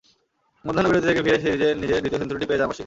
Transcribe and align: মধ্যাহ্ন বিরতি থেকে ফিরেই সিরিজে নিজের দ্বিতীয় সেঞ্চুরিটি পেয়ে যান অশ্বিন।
মধ্যাহ্ন 0.65 0.87
বিরতি 0.91 1.07
থেকে 1.09 1.21
ফিরেই 1.25 1.41
সিরিজে 1.43 1.67
নিজের 1.81 2.01
দ্বিতীয় 2.03 2.19
সেঞ্চুরিটি 2.21 2.45
পেয়ে 2.49 2.59
যান 2.59 2.69
অশ্বিন। 2.69 2.79